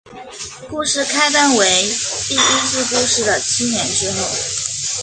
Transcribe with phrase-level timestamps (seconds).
[0.67, 1.65] 故事开端为
[2.27, 2.39] 第一
[2.71, 4.17] 季故事的七年之后。